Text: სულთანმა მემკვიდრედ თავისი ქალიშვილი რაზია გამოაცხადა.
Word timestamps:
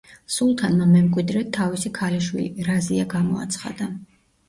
სულთანმა 0.35 0.87
მემკვიდრედ 0.93 1.53
თავისი 1.59 1.93
ქალიშვილი 2.01 2.69
რაზია 2.73 3.09
გამოაცხადა. 3.17 3.97